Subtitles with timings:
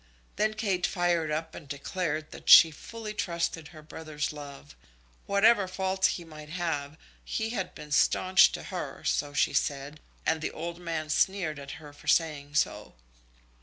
[0.35, 4.75] Then Kate fired up and declared that she fully trusted her brother's love.
[5.27, 10.41] Whatever faults he might have, he had been staunch to her, So she said, and
[10.41, 12.95] the old man sneered at her for saying so.